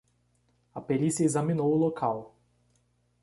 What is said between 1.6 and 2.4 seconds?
o local.